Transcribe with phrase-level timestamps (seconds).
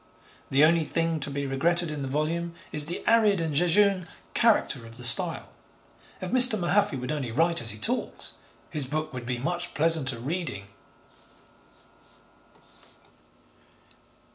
[0.49, 4.83] The only thing to be regretted in the volume is the arid and jejune character
[4.87, 5.49] of the style.
[6.19, 6.57] If Mr.
[6.57, 8.33] Mahaffy would only write as he talks,
[8.71, 10.65] his book would be much pleasanter reading.